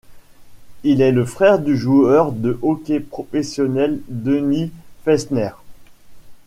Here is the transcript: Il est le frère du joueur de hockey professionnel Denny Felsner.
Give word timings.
Il 0.83 0.99
est 0.99 1.11
le 1.11 1.25
frère 1.25 1.59
du 1.59 1.77
joueur 1.77 2.31
de 2.31 2.57
hockey 2.63 2.99
professionnel 2.99 4.01
Denny 4.09 4.71
Felsner. 5.03 5.51